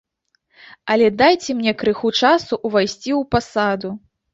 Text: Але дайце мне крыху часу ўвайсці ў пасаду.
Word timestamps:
Але 0.93 1.11
дайце 1.21 1.57
мне 1.59 1.71
крыху 1.85 2.13
часу 2.21 2.53
ўвайсці 2.67 3.11
ў 3.23 3.33
пасаду. 3.39 3.99